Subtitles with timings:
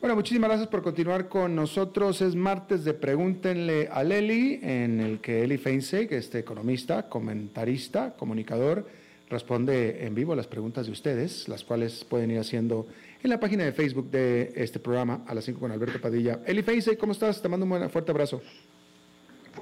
[0.00, 2.22] Bueno, muchísimas gracias por continuar con nosotros.
[2.22, 8.86] Es martes de Pregúntenle a Leli, en el que Eli Feinseig, este economista, comentarista, comunicador,
[9.28, 12.86] responde en vivo a las preguntas de ustedes, las cuales pueden ir haciendo
[13.24, 16.42] en la página de Facebook de este programa a las 5 con Alberto Padilla.
[16.46, 17.42] Eli Feinseig, ¿cómo estás?
[17.42, 18.40] Te mando un fuerte abrazo.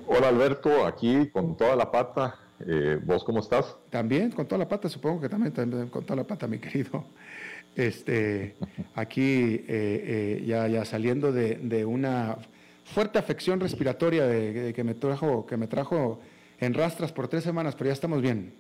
[0.07, 2.39] Hola Alberto, aquí con toda la pata.
[2.61, 3.75] Eh, ¿Vos cómo estás?
[3.89, 7.05] También, con toda la pata, supongo que también, también con toda la pata, mi querido.
[7.77, 8.57] Este,
[8.95, 12.39] aquí eh, eh, ya, ya saliendo de, una
[12.85, 16.21] fuerte afección respiratoria de, que, me trajo, que me trajo
[16.59, 18.55] en rastras por tres semanas, pero ya estamos bien.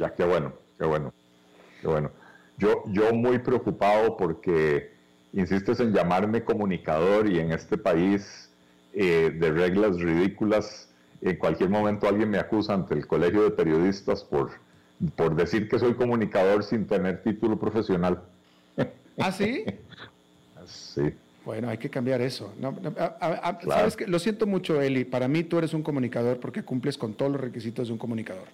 [0.00, 1.14] Ya, qué bueno, qué bueno,
[1.80, 2.10] qué bueno.
[2.58, 4.92] Yo, yo muy preocupado porque
[5.32, 8.50] insistes en llamarme comunicador y en este país
[8.92, 10.88] eh, de reglas ridículas,
[11.20, 14.50] en cualquier momento alguien me acusa ante el colegio de periodistas por
[15.16, 18.22] por decir que soy comunicador sin tener título profesional.
[19.18, 19.64] ¿Ah, sí?
[20.66, 21.14] sí.
[21.44, 22.52] Bueno, hay que cambiar eso.
[23.68, 25.04] ¿Sabes que Lo siento mucho, Eli.
[25.04, 28.48] Para mí tú eres un comunicador porque cumples con todos los requisitos de un comunicador.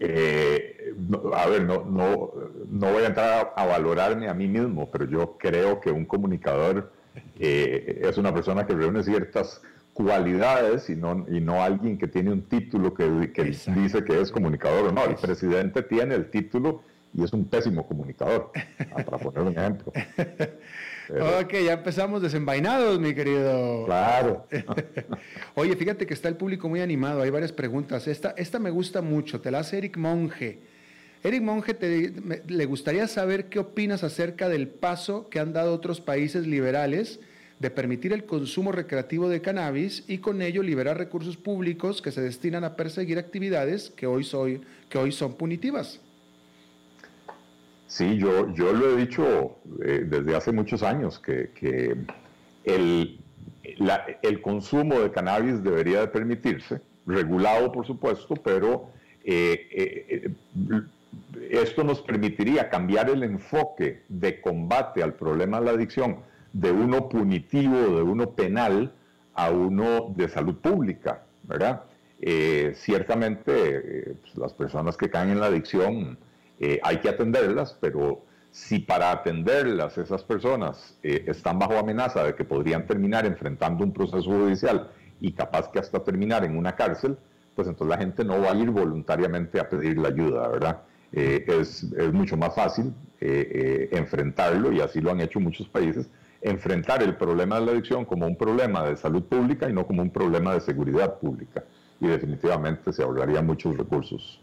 [0.00, 0.92] Eh,
[1.34, 2.32] a ver, no, no,
[2.68, 6.92] no voy a entrar a, valorarme a mí mismo, pero yo creo que un comunicador
[7.38, 9.62] eh, es una persona que reúne ciertas
[9.94, 14.30] cualidades y no, y no alguien que tiene un título que, que dice que es
[14.30, 15.04] comunicador o no.
[15.04, 16.82] El presidente tiene el título
[17.16, 18.50] y es un pésimo comunicador,
[18.90, 19.92] para poner un ejemplo.
[21.10, 23.84] Ok, ya empezamos desenvainados, mi querido.
[23.84, 24.46] Claro.
[25.54, 28.08] Oye, fíjate que está el público muy animado, hay varias preguntas.
[28.08, 30.60] Esta, esta me gusta mucho, te la hace Eric Monge.
[31.22, 32.10] Eric Monge, te,
[32.46, 37.20] le gustaría saber qué opinas acerca del paso que han dado otros países liberales
[37.58, 42.20] de permitir el consumo recreativo de cannabis y con ello liberar recursos públicos que se
[42.20, 46.00] destinan a perseguir actividades que hoy, soy, que hoy son punitivas.
[47.86, 51.96] Sí, yo, yo lo he dicho eh, desde hace muchos años, que,
[52.64, 53.20] el,
[54.22, 58.90] el, consumo de cannabis debería de permitirse, regulado por supuesto, pero
[59.22, 60.30] eh, eh,
[61.50, 66.18] esto nos permitiría cambiar el enfoque de combate al problema de la adicción
[66.54, 68.92] de uno punitivo, de uno penal,
[69.34, 71.82] a uno de salud pública, ¿verdad?
[72.20, 76.16] Eh, ciertamente eh, pues, las personas que caen en la adicción
[76.60, 82.44] eh, hay que atenderlas, pero si para atenderlas esas personas están bajo amenaza de que
[82.44, 84.90] podrían terminar enfrentando un proceso judicial
[85.20, 87.18] y capaz que hasta terminar en una cárcel,
[87.56, 90.82] pues entonces la gente no va a ir voluntariamente a pedir la ayuda, ¿verdad?
[91.10, 96.08] es, es, mucho más fácil enfrentarlo y así lo han hecho muchos países
[96.44, 100.02] enfrentar el problema de la adicción como un problema de salud pública y no como
[100.02, 101.64] un problema de seguridad pública.
[102.00, 104.40] Y definitivamente se ahorrarían muchos recursos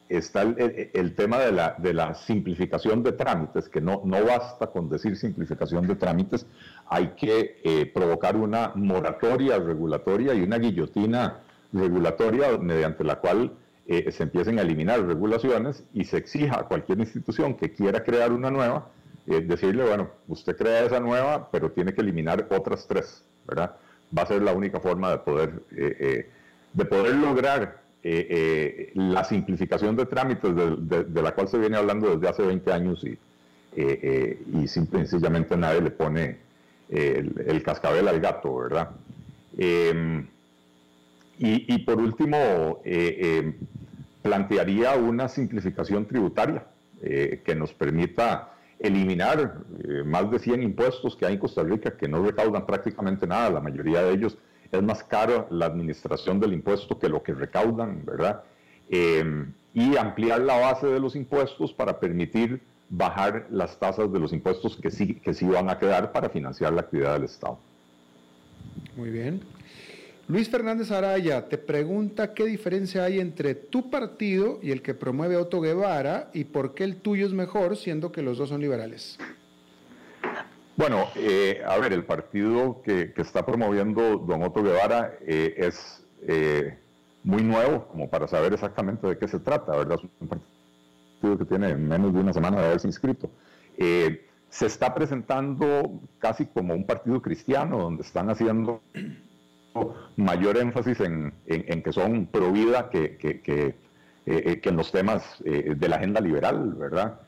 [0.09, 5.88] está el, tema de la, simplificación de trámites, que no, no basta con decir simplificación
[5.88, 6.45] de trámites,
[6.89, 11.39] hay que eh, provocar una moratoria regulatoria y una guillotina
[11.71, 13.53] regulatoria mediante la cual
[13.88, 18.33] eh, se empiecen a eliminar regulaciones y se exija a cualquier institución que quiera crear
[18.33, 18.89] una nueva,
[19.25, 23.77] decirle, bueno, usted crea esa nueva, pero tiene que eliminar otras tres, ¿verdad?
[24.15, 25.63] Va a ser la única forma de poder
[26.75, 27.85] de poder lograr
[28.94, 33.18] la simplificación de trámites de, la cual se viene hablando desde hace 20 años y,
[33.75, 36.38] y simple, sencillamente nadie le pone
[36.90, 38.92] el, cascabel al gato, ¿verdad?
[39.57, 40.28] Em,
[41.40, 43.56] y, por último, em,
[44.22, 46.63] plantearía una simplificación tributaria
[47.01, 52.08] que nos permita eliminar eh, más de 100 impuestos que hay en Costa Rica que
[52.08, 54.38] no recaudan prácticamente nada, la mayoría de ellos
[54.71, 58.44] es más caro la administración del impuesto que lo que recaudan, ¿verdad?
[58.89, 64.31] Em, y ampliar la base de los impuestos para permitir bajar las tasas de los
[64.31, 67.57] impuestos que sí, que sí van a quedar para financiar la actividad del Estado.
[68.95, 69.41] Muy bien.
[70.27, 75.38] Luis Fernández Araya te pregunta qué diferencia hay entre tu partido y el que promueve
[75.38, 79.19] Otto Guevara y por qué el tuyo es mejor, siendo que los dos son liberales.
[80.77, 86.77] Bueno, eh, a ver, el partido que, está promoviendo don Otto Guevara eh, es eh,
[87.24, 89.98] muy nuevo, como para saber exactamente de qué se trata, ¿verdad?
[90.04, 93.30] Es un partido que tiene menos de una semana de haberse inscrito.
[93.77, 98.81] se está presentando casi como un partido cristiano, donde están haciendo
[100.16, 103.18] mayor énfasis en, que son pro vida que,
[104.25, 107.19] eh, en los temas eh, de la agenda liberal, ¿verdad?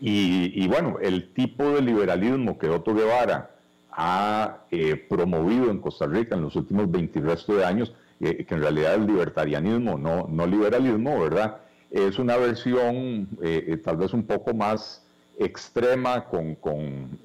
[0.00, 3.50] Y, bueno, el tipo de liberalismo que Otto Guevara
[3.90, 8.60] ha eh, promovido en Costa Rica en los últimos 20 resto de años, que en
[8.60, 11.58] realidad es libertarianismo, no, liberalismo, ¿verdad?
[11.90, 13.28] Es una versión
[13.84, 15.04] tal vez un poco más
[15.38, 17.18] extrema con, con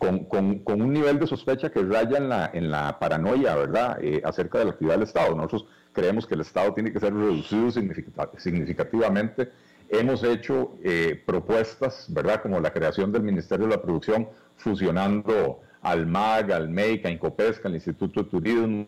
[0.00, 4.58] con, un nivel de sospecha que raya en la, en la paranoia, ¿verdad?, eh, acerca
[4.58, 5.34] de la actividad del Estado.
[5.34, 9.50] Nosotros creemos que el Estado tiene que ser reducido significativamente.
[9.90, 16.06] Hemos hecho eh, propuestas, ¿verdad?, como la creación del Ministerio de la Producción, fusionando al
[16.06, 18.86] MAG, al MEIC, a Incopesca, al Instituto de Turismo,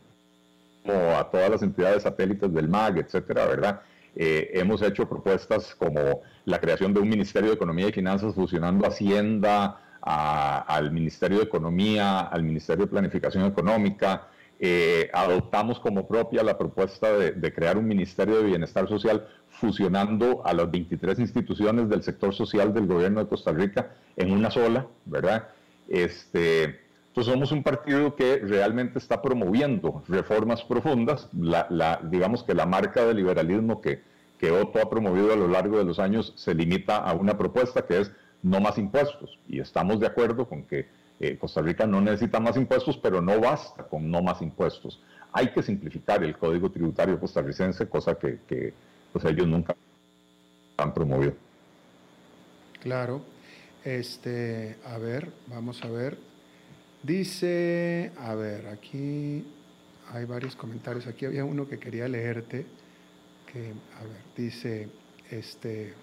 [0.86, 3.80] a todas las entidades satélites del MAG, etcétera, ¿verdad?
[4.14, 8.86] Eh, hemos hecho propuestas como la creación de un Ministerio de Economía y Finanzas fusionando
[8.86, 14.28] Hacienda, al Ministerio de Economía, al Ministerio de Planificación Económica.
[14.58, 19.26] Eh, adoptamos como propia la propuesta de, crear un Ministerio de Bienestar Social
[19.62, 24.50] fusionando a las 23 instituciones del sector social del gobierno de Costa Rica en una
[24.50, 25.50] sola, ¿verdad?
[25.88, 26.80] Este,
[27.12, 31.28] entonces somos un partido que realmente está promoviendo reformas profundas.
[31.32, 34.02] La, digamos que la marca de liberalismo que,
[34.36, 37.86] que Otto ha promovido a lo largo de los años se limita a una propuesta
[37.86, 38.10] que es
[38.42, 39.38] no más impuestos.
[39.48, 40.88] Y estamos de acuerdo con que
[41.20, 45.00] eh, Costa Rica no necesita más impuestos, pero no basta con no más impuestos.
[45.32, 48.74] Hay que simplificar el código tributario costarricense, cosa que,
[49.12, 49.76] pues, ellos nunca
[50.76, 51.34] han promovido.
[52.80, 53.22] Claro.
[53.84, 56.16] Este, a ver, vamos a ver.
[57.02, 59.44] Dice, a ver, aquí
[60.12, 61.06] hay varios comentarios.
[61.06, 62.66] Aquí había uno que quería leerte.
[63.52, 64.88] Que, a ver, dice,
[65.30, 65.94] este,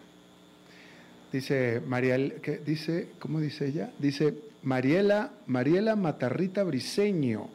[1.32, 3.10] Dice Mariel, ¿qué dice?
[3.20, 3.92] ¿Cómo dice ella?
[4.00, 4.34] Dice
[4.64, 7.50] Mariela, Mariela Matarrita Briseño.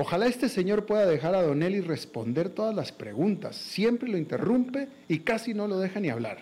[0.00, 3.56] Ojalá este señor pueda dejar a Don Eli responder todas las preguntas.
[3.56, 6.38] Siempre lo interrumpe y casi no lo deja ni hablar.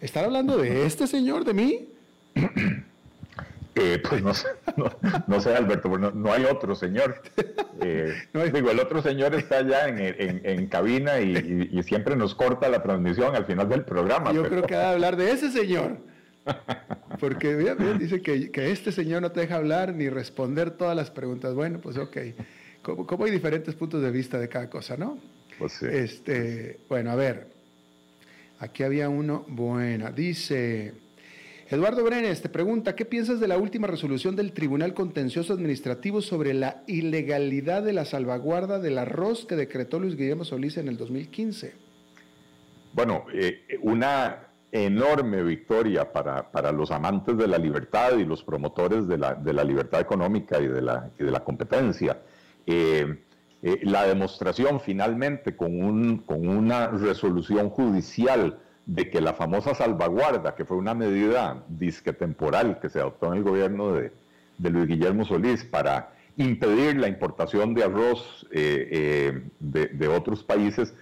[0.00, 1.88] ¿Estar hablando de este señor, de mí?
[3.74, 4.48] Eh, pues no sé,
[5.26, 7.20] no, sé Alberto, no, hay otro señor.
[7.84, 8.14] Eh,
[8.54, 13.44] digo, el otro señor está allá en, cabina y, siempre nos corta la transmisión al
[13.44, 14.32] final del programa.
[14.32, 15.98] Yo creo que va a hablar de ese señor.
[17.18, 17.56] Porque
[17.98, 21.54] dice que, este señor no te deja hablar ni responder todas las preguntas.
[21.54, 22.16] Bueno, pues ok.
[22.82, 25.18] Como, hay diferentes puntos de vista de cada cosa, ¿no?
[25.58, 25.86] Pues sí.
[25.90, 27.48] Este, bueno, a ver.
[28.58, 29.44] Aquí había uno.
[29.48, 30.10] Buena.
[30.10, 30.94] Dice.
[31.68, 36.52] Eduardo Brenes te pregunta, ¿qué piensas de la última resolución del Tribunal Contencioso Administrativo sobre
[36.52, 41.72] la ilegalidad de la salvaguarda del arroz que decretó Luis Guillermo Solís en el 2015?
[42.92, 49.16] Bueno, eh, una enorme victoria para, los amantes de la libertad y los promotores de
[49.16, 52.18] la, libertad económica y de la, de la competencia.
[52.66, 53.18] Eh,
[53.62, 60.56] eh, la demostración finalmente con, un, con una resolución judicial de que la famosa salvaguarda,
[60.56, 64.10] que fue una medida disque temporal que se adoptó en el gobierno de,
[64.58, 70.94] Luis Guillermo Solís para impedir la importación de arroz eh, de, otros países,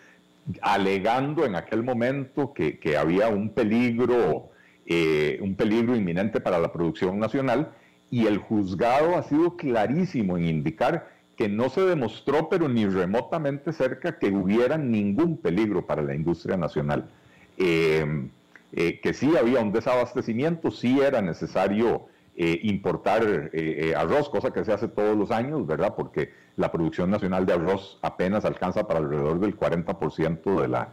[0.63, 4.51] alegando en aquel momento que, había un peligro,
[4.87, 7.71] un peligro inminente para la producción nacional,
[8.11, 13.73] y el juzgado ha sido clarísimo en indicar que no se demostró, pero ni remotamente
[13.73, 17.09] cerca, que hubiera ningún peligro para la industria nacional.
[17.57, 18.29] Eh,
[18.73, 23.51] eh, que sí había un desabastecimiento, sí era necesario importar
[23.97, 25.95] arroz, cosa que se hace todos los años, ¿verdad?
[25.95, 30.89] Porque la producción nacional de arroz apenas alcanza para alrededor del 40% de la,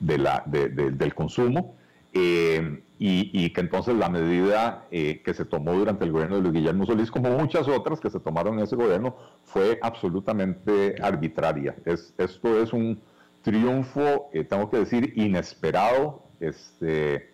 [0.00, 1.74] de la, del consumo.
[2.18, 6.54] Eh, y, que entonces la medida eh, que se tomó durante el gobierno de Luis
[6.54, 11.76] Guillermo Solís, como muchas otras que se tomaron en ese gobierno, fue absolutamente arbitraria.
[11.84, 13.00] Es, esto es un
[13.42, 16.22] triunfo, eh, tengo que decir, inesperado.
[16.40, 17.30] Este,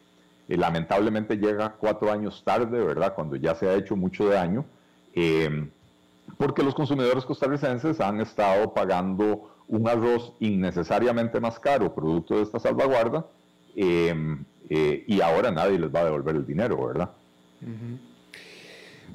[0.48, 3.14] lamentablemente llega cuatro años tarde, ¿verdad?
[3.14, 4.64] Cuando ya se ha hecho mucho daño,
[6.38, 12.58] porque los consumidores costarricenses han estado pagando un arroz innecesariamente más caro, producto de esta
[12.58, 13.26] salvaguarda,
[13.74, 14.14] eh,
[14.68, 17.10] y ahora nadie les va a devolver el dinero, ¿verdad?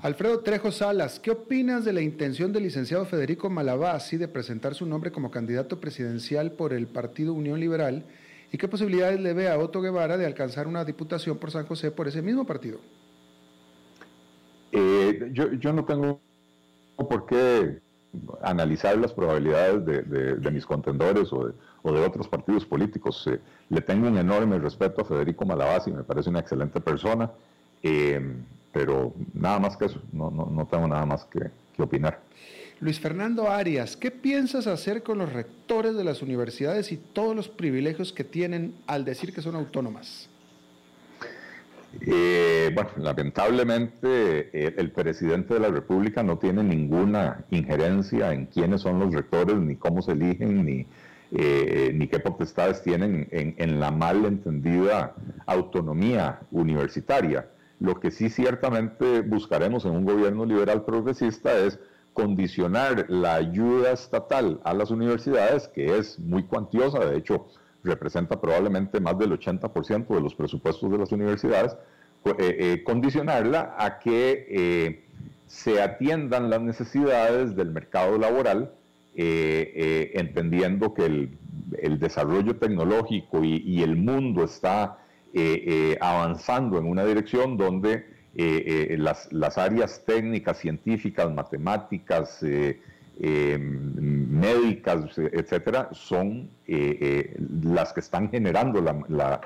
[0.02, 4.86] Alfredo Trejo Salas, ¿qué opinas de la intención del licenciado Federico Malabasi de presentar su
[4.86, 8.06] nombre como candidato presidencial por el Partido Unión Liberal
[8.52, 11.90] y qué posibilidades le ve a Otto Guevara de alcanzar una diputación por San José
[11.90, 12.80] por ese mismo partido?
[14.72, 16.22] Eh, yo, no tengo
[16.96, 17.82] por qué
[18.42, 23.28] analizar las probabilidades de, mis contendores o de, otros partidos políticos.
[23.28, 27.32] Eh, le tengo un enorme respeto a Federico Malabasi, me parece una excelente persona,
[27.84, 28.22] eh,
[28.72, 32.20] pero nada más que eso, no, no, tengo nada más que opinar.
[32.80, 37.48] Luis Fernando Arias, ¿qué piensas hacer con los rectores de las universidades y todos los
[37.48, 40.30] privilegios que tienen al decir que son autónomas?
[42.02, 48.82] Eh, bueno, lamentablemente eh, el presidente de la República no tiene ninguna injerencia en quiénes
[48.82, 50.86] son los rectores, ni cómo se eligen, ni,
[51.32, 55.16] eh, ni qué potestades tienen en, en, la mal entendida
[55.46, 57.50] autonomía universitaria.
[57.80, 61.80] Lo que sí ciertamente buscaremos en un gobierno liberal progresista es
[62.14, 67.48] condicionar la ayuda estatal a las universidades, que es muy cuantiosa, de hecho,
[67.88, 71.76] representa probablemente más del 80% de los presupuestos de las universidades,
[72.26, 75.06] eh, eh, condicionarla a que eh,
[75.46, 78.74] se atiendan las necesidades del mercado laboral,
[79.16, 85.00] entendiendo que el, desarrollo tecnológico y, el mundo está
[86.00, 88.06] avanzando en una dirección donde
[88.98, 92.46] las, áreas técnicas, científicas, matemáticas,
[94.30, 99.42] médicas, etcétera, son eh, eh, las que están generando la,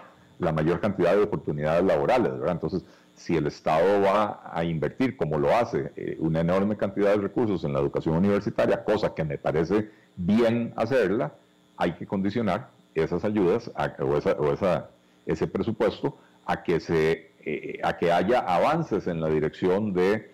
[0.51, 2.31] mayor cantidad de oportunidades laborales.
[2.47, 2.83] Entonces,
[3.15, 7.73] si el Estado va a invertir, como lo hace, una enorme cantidad de recursos en
[7.73, 11.31] la educación universitaria, cosa que me parece bien hacerla,
[11.77, 14.89] hay que condicionar esas ayudas o, esa,
[15.27, 17.31] ese presupuesto a que, se,
[17.83, 20.31] a que haya avances en la dirección de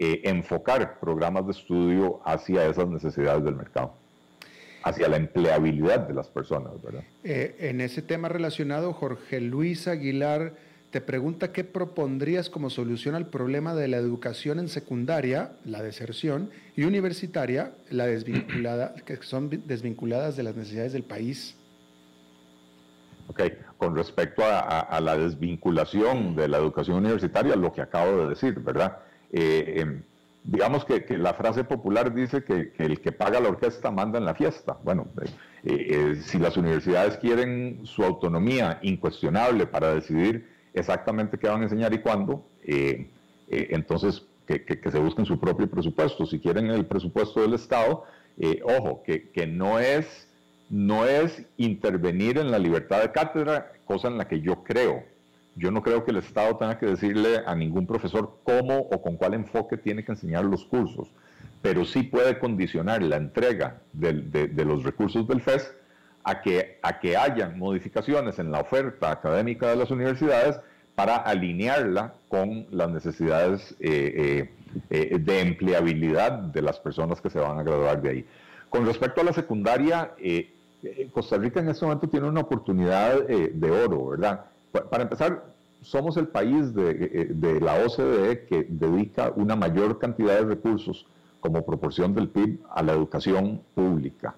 [0.00, 3.94] eh, enfocar programas de estudio hacia esas necesidades del mercado,
[4.84, 7.02] hacia la empleabilidad de las personas, ¿verdad?
[7.24, 10.54] Eh, en ese tema relacionado, Jorge Luis Aguilar
[10.92, 16.50] te pregunta qué propondrías como solución al problema de la educación en secundaria, la deserción,
[16.76, 21.56] y universitaria, la desvinculada, que son desvinculadas de las necesidades del país.
[23.26, 23.42] Ok,
[23.78, 28.98] con respecto a la desvinculación de la educación universitaria, lo que acabo de decir, ¿verdad?
[29.32, 30.02] Eh, em,
[30.44, 34.34] digamos que, la frase popular dice que, el que paga la orquesta manda en la
[34.34, 34.78] fiesta.
[34.82, 35.28] Bueno, eh,
[35.64, 41.92] eh, si las universidades quieren su autonomía incuestionable para decidir exactamente qué van a enseñar
[41.92, 42.44] y cuándo,
[43.48, 46.24] entonces que, se busquen su propio presupuesto.
[46.26, 48.04] Si quieren el presupuesto del Estado,
[48.62, 50.26] ojo, que, no es
[50.70, 55.02] no es intervenir en la libertad de cátedra, cosa en la que yo creo.
[55.58, 59.16] Yo no creo que el Estado tenga que decirle a ningún profesor cómo o con
[59.16, 61.08] cuál enfoque tiene que enseñar los cursos,
[61.60, 65.74] pero sí puede condicionar la entrega de, los recursos del FES
[66.22, 70.60] a que, a que haya modificaciones en la oferta académica de las universidades
[70.94, 74.48] para alinearla con las necesidades eh,
[74.90, 78.26] eh, eh, de empleabilidad de las personas que se van a graduar de ahí.
[78.68, 80.12] Con respecto a la secundaria,
[81.12, 84.44] Costa Rica en este momento tiene una oportunidad de oro, ¿verdad?
[84.72, 85.44] Para empezar,
[85.80, 86.94] somos el país de,
[87.30, 91.06] de, la OCDE que dedica una mayor cantidad de recursos
[91.40, 94.34] como proporción del PIB a la educación pública,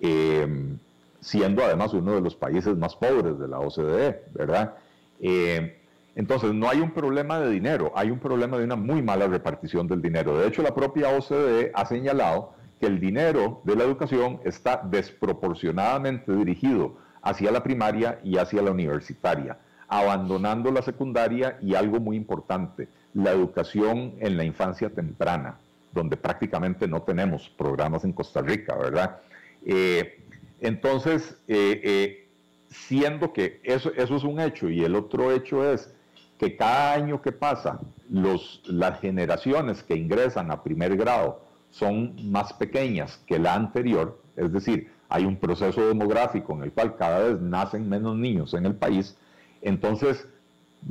[0.00, 0.78] em,
[1.20, 4.74] siendo además uno de los países más pobres de la OCDE, ¿verdad?
[5.20, 5.72] Em,
[6.16, 9.86] entonces, no hay un problema de dinero, hay un problema de una muy mala repartición
[9.86, 10.36] del dinero.
[10.38, 16.34] De hecho, la propia OCDE ha señalado que el dinero de la educación está desproporcionadamente
[16.34, 19.58] dirigido hacia la primaria y hacia la universitaria
[19.90, 25.58] abandonando la secundaria y algo muy importante, la educación en la infancia temprana,
[25.92, 29.18] donde prácticamente no tenemos programas en Costa Rica, ¿verdad?
[29.66, 30.22] Eh,
[30.60, 32.28] entonces, eh, eh,
[32.68, 35.92] siendo que eso, eso es un hecho y el otro hecho es
[36.38, 43.20] que cada año que pasa, las generaciones que ingresan a primer grado son más pequeñas
[43.26, 47.88] que la anterior, es decir, hay un proceso demográfico en el cual cada vez nacen
[47.88, 49.16] menos niños en el país,
[49.62, 50.26] entonces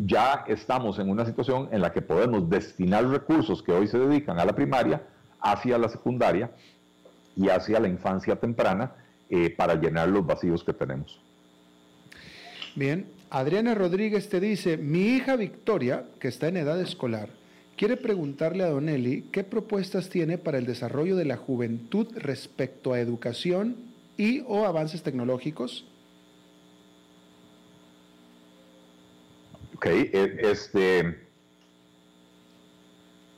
[0.05, 4.39] ya estamos en una situación en la que podemos destinar recursos que hoy se dedican
[4.39, 5.01] a la primaria
[5.41, 6.51] hacia la secundaria
[7.35, 8.91] y hacia la infancia temprana
[9.29, 11.19] eh, para llenar los vacíos que tenemos.
[12.75, 17.29] Bien, Adriana Rodríguez te dice, mi hija Victoria, que está en edad escolar,
[17.77, 22.93] quiere preguntarle a Don Eli qué propuestas tiene para el desarrollo de la juventud respecto
[22.93, 23.75] a educación
[24.17, 25.85] y o avances tecnológicos.
[29.79, 31.17] Ok, eh, este,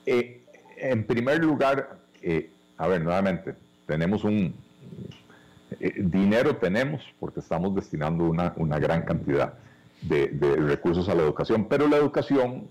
[0.07, 0.43] eh,
[0.77, 3.53] en primer lugar, eh, a ver, nuevamente,
[3.85, 4.55] tenemos un,
[5.97, 9.53] dinero tenemos porque estamos destinando una, gran cantidad
[10.01, 12.67] de, recursos a la educación, pero la educación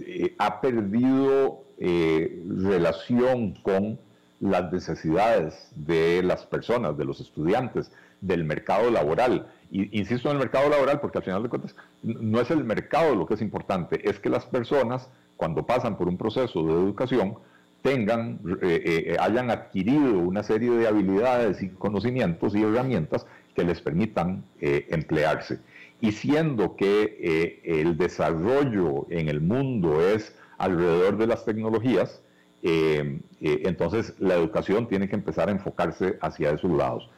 [0.00, 3.98] eh, ha perdido eh, relación con
[4.42, 9.46] las necesidades de las personas, de los estudiantes, del mercado laboral.
[9.70, 13.14] Y, insisto en el mercado laboral porque al final de cuentas no es el mercado
[13.14, 17.38] lo que es importante, es que las personas cuando pasan por un proceso de educación
[17.80, 24.44] tengan, eh, hayan adquirido una serie de habilidades y conocimientos y herramientas que les permitan
[24.60, 25.58] emplearse
[26.02, 32.20] y siendo que eh, el desarrollo en el mundo es alrededor de las tecnologías,
[32.62, 37.10] eh, eh, entonces la educación tiene que empezar a enfocarse hacia esos lados.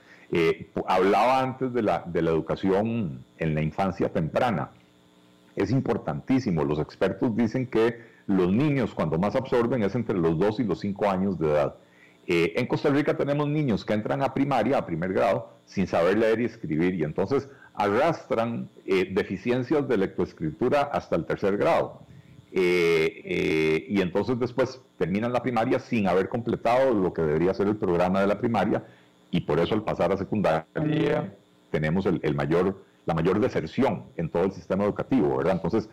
[0.89, 4.71] hablaba antes de la, de la educación en la infancia temprana.
[5.55, 6.65] Es importantísimo.
[6.65, 10.81] Los expertos dicen que los niños cuando más absorben es entre los 2 y los
[10.81, 11.75] 5 años de edad.
[12.27, 16.41] en Costa Rica tenemos niños que entran a primaria, a primer grado, sin saber leer
[16.41, 22.01] y escribir, y entonces arrastran eh, deficiencias de lectoescritura hasta el tercer grado.
[22.57, 27.67] Eh, eh, y entonces después terminan la primaria sin haber completado lo que debería ser
[27.67, 28.85] el programa de la primaria
[29.33, 31.35] y por eso al pasar a secundaria
[31.73, 35.55] tenemos el, mayor, la mayor deserción en todo el sistema educativo, ¿verdad?
[35.55, 35.90] Entonces,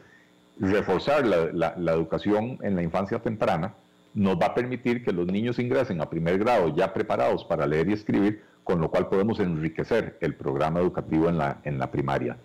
[0.60, 3.74] reforzar la, la educación en la infancia temprana
[4.14, 7.90] nos va a permitir que los niños ingresen a primer grado ya preparados para leer
[7.90, 12.38] y escribir con lo cual podemos enriquecer el programa educativo en la, en la primaria.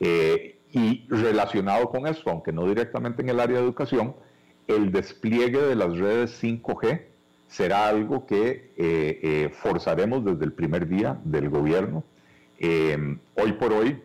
[0.00, 4.16] Eh, y relacionado con esto, aunque no directamente en el área de educación,
[4.66, 7.02] el despliegue de las redes 5G
[7.46, 12.04] será algo que eh, eh, forzaremos desde el primer día del gobierno.
[12.58, 14.02] hoy por hoy,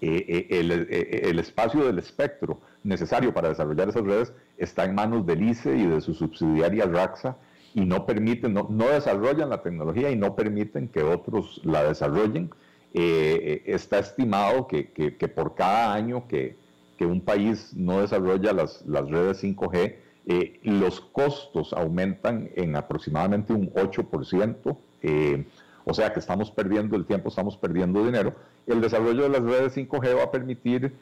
[0.00, 5.86] el, espacio del espectro necesario para desarrollar esas redes está en manos del ICE y
[5.86, 7.36] de su subsidiaria RAXA,
[7.74, 12.50] y no permiten, no, desarrollan la tecnología y no permiten que otros la desarrollen.
[12.96, 16.56] Eh, está estimado que, que, por cada año que,
[16.96, 23.52] que, un país no desarrolla las, las redes 5G, eh, los costos aumentan en aproximadamente
[23.52, 25.44] un 8%, eh,
[25.84, 28.32] o sea que estamos perdiendo el tiempo, estamos perdiendo dinero.
[28.64, 30.94] El desarrollo de las redes 5G va a permitir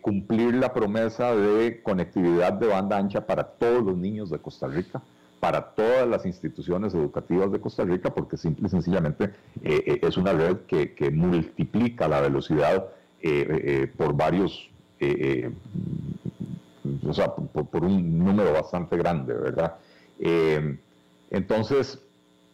[0.00, 5.02] cumplir la promesa de conectividad de banda ancha para todos los niños de Costa Rica
[5.42, 9.24] para todas las instituciones educativas de Costa Rica, porque simple y sencillamente
[9.64, 12.86] eh, eh, es una red que, multiplica la velocidad
[13.20, 14.70] eh, por varios,
[17.04, 19.78] o sea, por, un número bastante grande, ¿verdad?
[21.30, 22.00] entonces,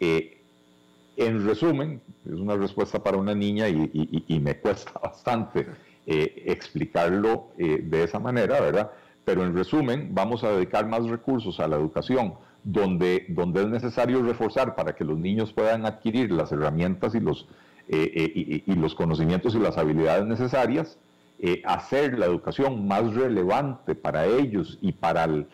[0.01, 5.66] en resumen, es una respuesta para una niña y, y me cuesta bastante
[6.07, 8.92] explicarlo de esa manera, ¿verdad?
[9.27, 14.23] Pero en resumen, vamos a dedicar más recursos a la educación donde, donde es necesario
[14.23, 17.49] reforzar para que los niños puedan adquirir las herramientas y los,
[17.88, 20.99] eh, eh, y, los conocimientos y las habilidades necesarias,
[21.38, 25.47] eh, hacer la educación más relevante para ellos y para el,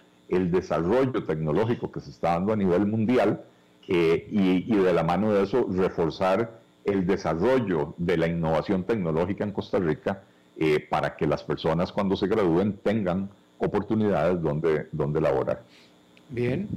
[0.51, 3.45] desarrollo tecnológico que se está dando a nivel mundial
[3.87, 9.79] y, de la mano de eso reforzar el desarrollo de la innovación tecnológica en Costa
[9.79, 10.23] Rica
[10.91, 15.63] para que las personas cuando se gradúen tengan oportunidades donde, donde laborar.
[16.31, 16.69] Bien.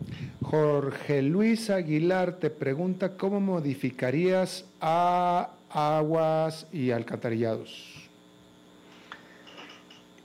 [0.41, 8.09] Jorge Luis Aguilar te pregunta cómo modificarías a aguas y alcantarillados.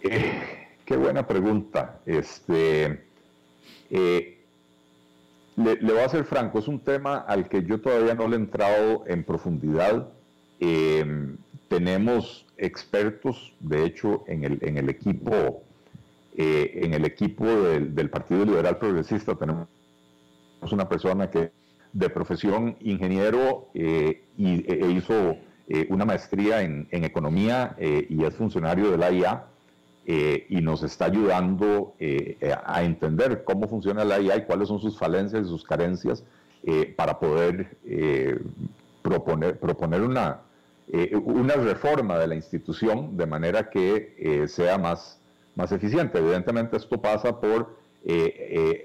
[0.03, 2.01] Eh, qué buena pregunta.
[2.05, 3.05] Este,
[3.91, 4.45] eh,
[5.57, 8.41] le, voy a ser franco, es un tema al que yo todavía no le he
[8.41, 10.09] entrado en profundidad.
[10.61, 11.37] Eh,
[11.69, 15.65] tenemos expertos, de hecho, en el, en el equipo
[16.35, 19.69] eh, en el equipo del, Partido Liberal Progresista tenemos
[20.71, 21.53] una persona que
[21.93, 25.37] de profesión ingeniero eh, y, e, hizo
[25.69, 29.47] eh, una maestría en, economía y es funcionario de la IA.
[30.07, 31.95] y nos está ayudando
[32.65, 36.25] a entender cómo funciona la IA y cuáles son sus falencias y sus carencias
[36.97, 37.77] para poder
[39.03, 40.41] proponer, proponer una,
[41.25, 45.22] una reforma de la institución de manera que sea más,
[45.55, 46.19] más eficiente.
[46.19, 48.35] Evidentemente esto pasa por eh,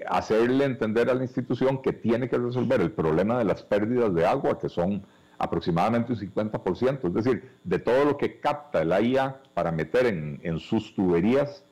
[0.08, 4.24] hacerle entender a la institución que tiene que resolver el problema de las pérdidas de
[4.24, 5.02] agua, que son
[5.38, 10.58] aproximadamente un 50%, es decir, de todo lo que capta el IA para meter en,
[10.60, 11.64] sus tuberías,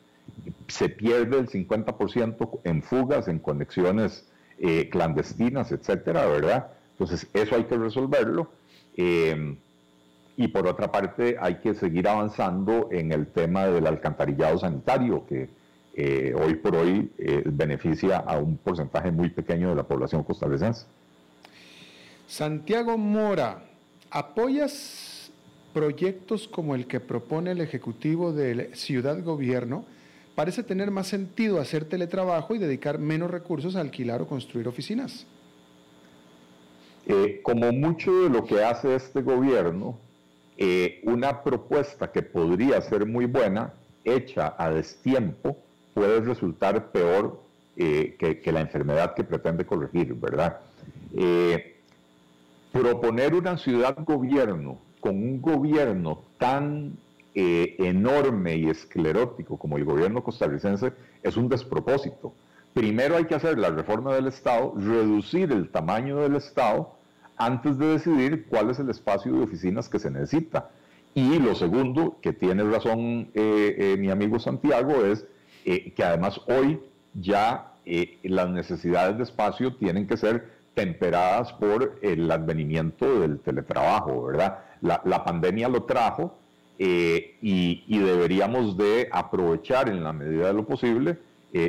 [0.68, 4.28] se pierde el 50% en fugas, en conexiones
[4.58, 6.68] eh, clandestinas, etcétera, ¿verdad?
[6.92, 8.50] Entonces, eso hay que resolverlo.
[10.36, 15.48] Y por otra parte, hay que seguir avanzando en el tema del alcantarillado sanitario, que
[15.94, 20.86] eh, hoy por hoy eh, beneficia a un porcentaje muy pequeño de la población costarricense.
[22.26, 23.62] Santiago Mora,
[24.10, 25.30] ¿apoyas
[25.72, 29.86] proyectos como el que propone el Ejecutivo de Ciudad Gobierno?
[30.34, 35.26] Parece tener más sentido hacer teletrabajo y dedicar menos recursos a alquilar o construir oficinas.
[37.06, 39.96] Eh, como mucho de lo que hace este gobierno,
[41.04, 45.56] una propuesta que podría ser muy buena, hecha a destiempo,
[45.92, 47.40] puede resultar peor
[47.76, 50.60] eh, que, la enfermedad que pretende corregir, ¿verdad?
[51.14, 51.76] Eh,
[52.72, 56.96] proponer una ciudad gobierno con un gobierno tan
[57.34, 60.92] eh, enorme y esclerótico como el gobierno costarricense
[61.22, 62.32] es un despropósito.
[62.72, 66.95] Primero hay que hacer la reforma del Estado, reducir el tamaño del Estado
[67.36, 70.70] antes de decidir cuál es el espacio de oficinas que se necesita.
[71.14, 75.26] Y lo segundo, que tiene razón mi amigo Santiago, es
[75.68, 76.80] eh, que además hoy
[77.12, 84.26] ya eh, las necesidades de espacio tienen que ser temperadas por el advenimiento del teletrabajo,
[84.26, 84.58] ¿verdad?
[84.80, 86.38] La, pandemia lo trajo
[86.78, 91.18] eh, y, deberíamos de aprovechar en la medida de lo posible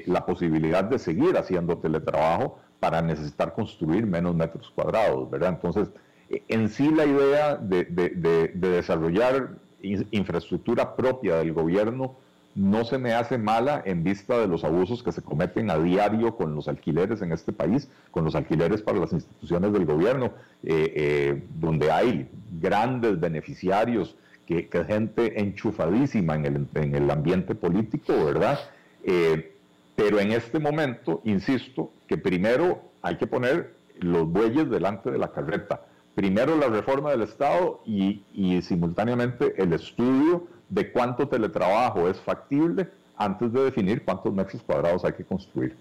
[0.06, 5.50] la posibilidad de seguir haciendo teletrabajo para necesitar construir menos metros cuadrados, ¿verdad?
[5.50, 5.90] Entonces,
[6.30, 12.18] en sí la idea de, de desarrollar infraestructura propia del gobierno
[12.58, 16.36] no se me hace mala en vista de los abusos que se cometen a diario
[16.36, 20.32] con los alquileres en este país, con los alquileres para las instituciones del gobierno,
[20.64, 22.28] eh, eh, donde hay
[22.60, 28.58] grandes beneficiarios, que, gente enchufadísima en el, en el ambiente político, ¿verdad?
[29.04, 29.57] Eh,
[29.98, 35.32] pero en este momento, insisto, que primero hay que poner los bueyes delante de la
[35.32, 35.88] carreta.
[36.14, 38.22] Primero la reforma del Estado y,
[38.62, 45.14] simultáneamente el estudio de cuánto teletrabajo es factible antes de definir cuántos metros cuadrados hay
[45.14, 45.76] que construir.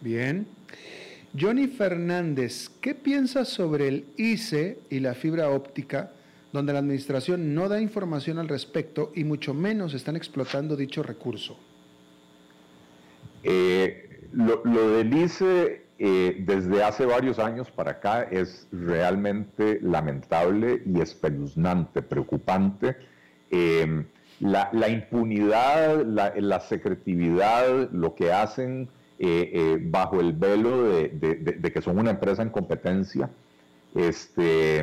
[0.00, 0.48] Bien.
[1.38, 6.10] Johnny Fernández, ¿qué piensas sobre el ICE y la fibra óptica,
[6.52, 11.69] donde la administración no da información al respecto y mucho menos están explotando dicho recurso?
[13.42, 21.00] Eh, lo, del ICE eh, desde hace varios años para acá es realmente lamentable y
[21.00, 22.96] espeluznante, preocupante.
[23.50, 24.04] Em,
[24.40, 32.12] la, impunidad, la, secretividad, lo que hacen eh, bajo el velo de, que son una
[32.12, 33.28] empresa en competencia,
[33.94, 34.82] este,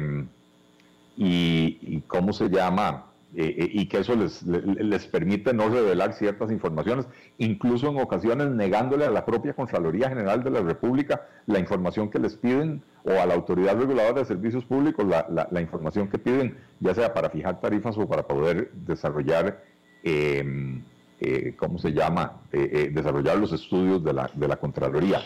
[1.16, 6.14] y, y cómo se llama, eh, eh, y que eso les, les, permite no revelar
[6.14, 11.60] ciertas informaciones, incluso en ocasiones negándole a la propia Contraloría General de la República la
[11.60, 16.08] información que les piden o a la Autoridad Reguladora de Servicios Públicos la, la, información
[16.08, 19.62] que piden, ya sea para fijar tarifas o para poder desarrollar,
[20.04, 20.82] em,
[21.20, 25.22] eh, ¿cómo se llama?, desarrollar los estudios de la, de la Contraloría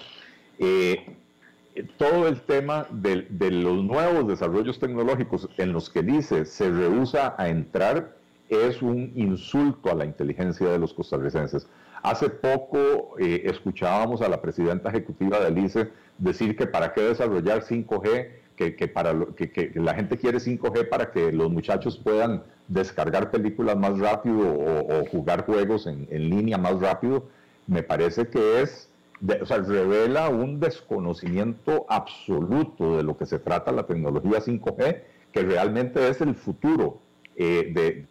[1.98, 7.50] todo el tema de, los nuevos desarrollos tecnológicos en los que el se rehúsa a
[7.50, 8.16] entrar
[8.50, 11.68] es un insulto a la inteligencia de los costarricenses.
[12.04, 17.62] Hace poco eh, escuchábamos a la presidenta ejecutiva del ICE decir que para qué desarrollar
[17.62, 23.76] 5G, que, para que, la gente quiere 5G para que los muchachos puedan descargar películas
[23.76, 27.28] más rápido o, jugar juegos en línea más rápido.
[27.66, 28.91] Me parece que es
[29.22, 36.22] revela un desconocimiento absoluto de lo que se trata la tecnología 5G, que realmente es
[36.22, 37.00] el futuro
[37.36, 38.08] eh,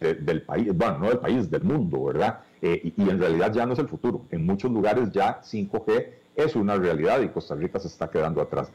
[0.00, 2.40] del país, bueno, no del país, del mundo, ¿verdad?
[2.62, 4.22] Eh, y, en realidad ya no es el futuro.
[4.30, 8.70] En muchos lugares ya 5G es una realidad y Costa Rica se está quedando atrás.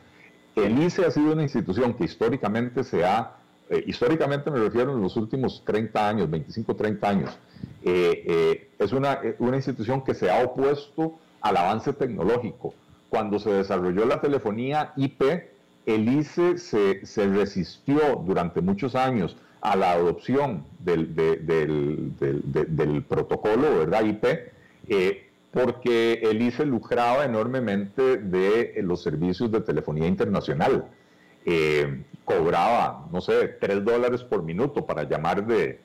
[0.56, 3.38] El ICE ha sido una institución que históricamente se ha,
[3.70, 7.40] eh, históricamente me refiero en los últimos 30 años, 25, 30 años,
[7.84, 12.74] es una, una institución que se ha opuesto al avance tecnológico.
[13.08, 15.22] Cuando se desarrolló la telefonía IP,
[15.86, 21.06] el ICE se, resistió durante muchos años a la adopción del,
[23.08, 24.06] protocolo, ¿verdad?
[24.06, 24.26] IP,
[24.88, 30.86] eh, porque el ICE lucraba enormemente de los servicios de telefonía internacional.
[31.46, 35.80] Eh, cobraba, no sé, tres dólares por minuto para llamar de,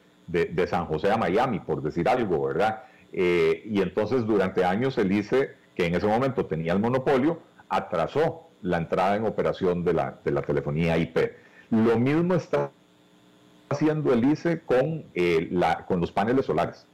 [0.66, 2.84] San José a Miami, por decir algo, ¿verdad?
[3.12, 8.48] Eh, y entonces durante años el ICE, que en ese momento tenía el monopolio, atrasó
[8.62, 11.18] la entrada en operación de la, de la telefonía IP.
[11.70, 12.70] Lo mismo está
[13.68, 16.86] haciendo el ICE con, eh, la, con los paneles solares.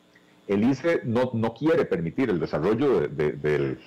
[0.47, 3.79] El ICE no, no quiere permitir el desarrollo de,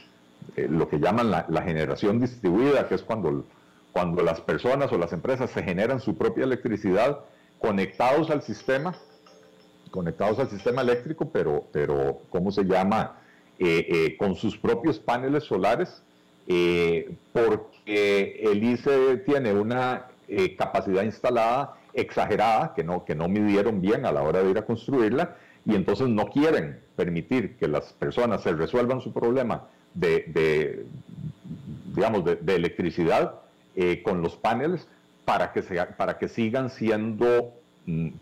[0.55, 3.45] eh, lo que llaman la, la, generación distribuida, que es cuando,
[3.91, 7.19] cuando las personas o las empresas se generan su propia electricidad
[7.59, 8.95] conectados al sistema,
[9.91, 13.17] conectados al sistema eléctrico, pero, pero ¿cómo se llama?
[13.62, 16.02] Eh, con sus propios paneles solares,
[17.34, 20.08] porque el ICE tiene una
[20.58, 24.65] capacidad instalada exagerada, que no, que no midieron bien a la hora de ir a
[24.65, 30.86] construirla, y entonces no quieren permitir que las personas se resuelvan su problema de,
[31.95, 33.36] digamos, de, electricidad
[33.75, 34.88] eh, con los paneles
[35.25, 37.54] para que, se, para que sigan siendo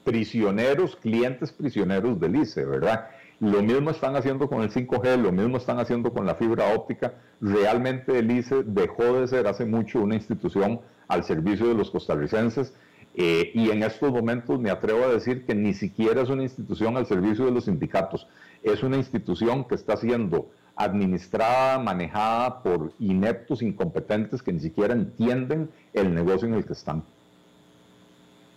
[0.03, 3.07] prisioneros, clientes prisioneros del ICE, ¿verdad?
[3.39, 7.13] Lo mismo están haciendo con el 5G, lo mismo están haciendo con la fibra óptica.
[7.39, 12.73] Realmente el ICE dejó de ser hace mucho una institución al servicio de los costarricenses
[13.19, 16.97] eh, y en estos momentos me atrevo a decir que ni siquiera es una institución
[16.97, 18.27] al servicio de los sindicatos,
[18.61, 25.71] es una institución que está siendo administrada, manejada por ineptos, incompetentes que ni siquiera entienden
[25.93, 27.03] el negocio en el que están.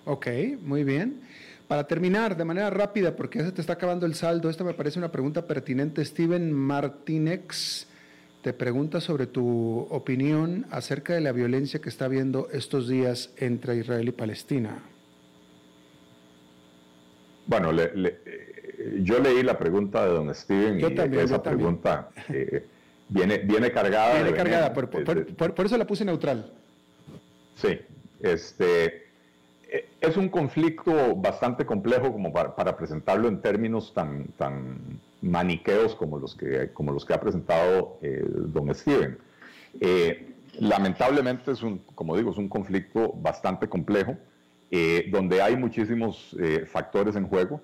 [0.05, 0.27] Ok,
[0.63, 1.21] muy bien.
[1.69, 4.75] Para terminar, de manera rápida, porque ya se te está acabando el saldo, esta me
[4.75, 6.05] parece una pregunta pertinente.
[6.05, 7.87] Steven Martínez
[8.43, 13.77] te pregunta sobre tu opinión acerca de la violencia que está habiendo estos días entre
[13.77, 14.83] Israel y Palestina.
[17.47, 22.65] Bueno, eh, yo leí la pregunta de don Steven y esa pregunta eh,
[23.09, 24.15] viene, viene cargada.
[24.15, 26.53] Viene cargada, por, eso la puse neutral.
[27.57, 27.79] Sí,
[28.21, 29.10] este,
[30.01, 36.35] es un conflicto bastante complejo como para, presentarlo en términos tan, tan maniqueos como los
[36.35, 39.19] que, como los que ha presentado eh, don Steven.
[39.81, 44.17] Eh, lamentablemente es un, como digo, es un conflicto bastante complejo,
[44.71, 47.61] eh, donde hay muchísimos factores en juego,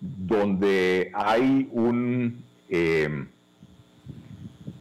[0.00, 2.44] donde hay un,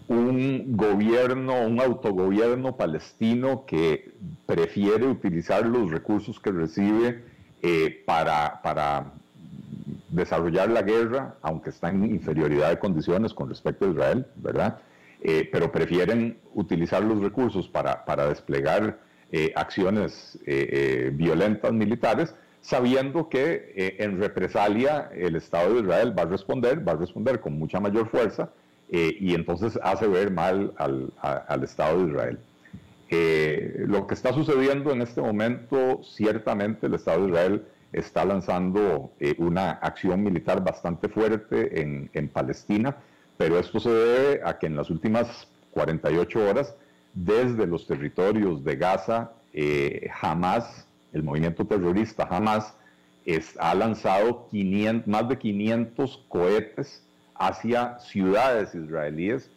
[0.10, 4.12] un gobierno, un autogobierno palestino que
[4.45, 7.24] prefiere utilizar los recursos que recibe
[8.06, 9.13] para, para
[10.10, 14.80] desarrollar la guerra, aunque está en inferioridad de condiciones con respecto a Israel, ¿verdad?
[15.22, 19.00] Eh, pero prefieren utilizar los recursos para, para desplegar
[19.32, 26.26] eh, acciones eh, violentas militares, sabiendo que en represalia el Estado de Israel va a
[26.26, 28.50] responder, va a responder con mucha mayor fuerza,
[28.91, 32.39] y entonces hace ver mal al, Estado de Israel.
[33.88, 39.36] lo que está sucediendo en este momento, ciertamente el Estado de Israel está lanzando eh,
[39.38, 42.97] una acción militar bastante fuerte en, Palestina,
[43.38, 46.75] pero esto se debe a que en las últimas 48 horas,
[47.13, 52.75] desde los territorios de Gaza, eh, Hamas, el movimiento terrorista Hamas,
[53.60, 57.04] ha lanzado 500, más de 500 cohetes
[57.39, 59.49] hacia ciudades israelíes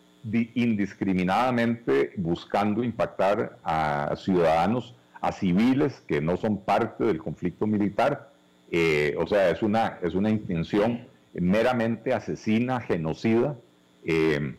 [0.55, 8.31] indiscriminadamente buscando impactar a ciudadanos a civiles que no son parte del conflicto militar.
[8.71, 13.57] Eh, o sea, es una, es una intención meramente asesina, genocida,
[14.05, 14.57] eh,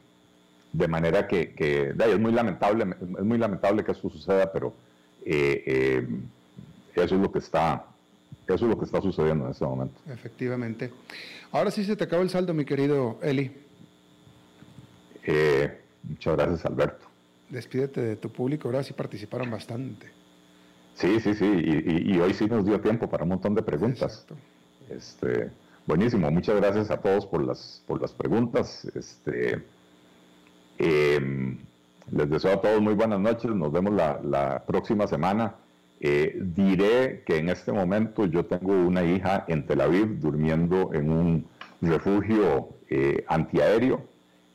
[0.71, 4.73] de manera que, es muy lamentable, es muy lamentable que esto suceda, pero
[5.25, 6.07] eh,
[6.95, 7.85] eso es lo que está,
[8.47, 9.99] eso es lo que está sucediendo en este momento.
[10.07, 10.91] Efectivamente.
[11.51, 13.51] Ahora sí se te acabó el saldo, mi querido Eli.
[16.03, 17.05] muchas gracias, Alberto.
[17.49, 20.07] Despídete de tu público, ahora sí participaron bastante.
[20.95, 24.25] Sí, sí, sí, y, hoy sí nos dio tiempo para un montón de preguntas.
[24.89, 25.51] Este,
[25.85, 28.85] buenísimo, muchas gracias a todos por las, por las preguntas.
[28.95, 29.63] Este,
[30.77, 31.57] em,
[32.11, 35.55] les deseo a todos muy buenas noches, nos vemos la, próxima semana.
[36.05, 41.09] Eh, diré que en este momento yo tengo una hija en Tel Aviv durmiendo en
[41.09, 41.45] un
[41.79, 44.03] refugio eh, antiaéreo.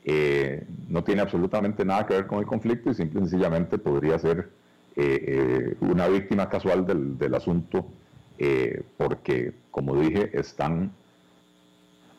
[0.05, 4.19] Eh, no tiene absolutamente nada que ver con el conflicto y simple y sencillamente podría
[4.19, 4.49] ser
[4.95, 7.85] eh, una víctima casual del, asunto,
[8.97, 10.91] porque, como dije, están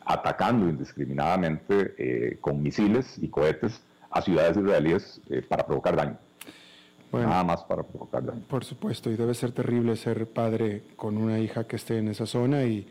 [0.05, 6.17] atacando indiscriminadamente con misiles y cohetes a ciudades israelíes para provocar daño.
[7.11, 8.41] Nada más para provocar daño.
[8.47, 12.25] Por supuesto, y debe ser terrible ser padre con una hija que esté en esa
[12.25, 12.87] zona y,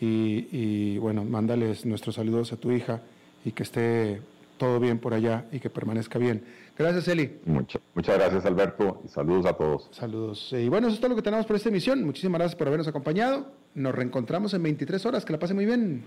[0.00, 3.02] y, bueno, mándales nuestros saludos a tu hija
[3.44, 4.22] y que esté
[4.58, 6.44] todo bien por allá y que permanezca bien.
[6.76, 7.40] Gracias, Eli.
[7.44, 9.88] muchas gracias, Alberto, y saludos a todos.
[9.92, 10.52] Saludos.
[10.52, 12.04] Y bueno, eso es todo lo que tenemos por esta emisión.
[12.04, 13.52] Muchísimas gracias por habernos acompañado.
[13.74, 15.24] Nos reencontramos en 23 horas.
[15.24, 16.04] Que la pase muy bien.